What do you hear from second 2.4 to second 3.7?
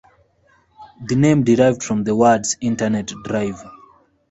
"Internet drive".